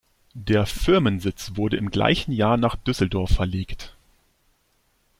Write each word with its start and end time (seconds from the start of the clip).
Der 0.33 0.65
Firmensitz 0.65 1.51
wurde 1.57 1.77
im 1.77 1.91
gleichen 1.91 2.31
Jahr 2.31 2.57
nach 2.57 2.75
Düsseldorf 2.75 3.29
verlegt. 3.35 3.95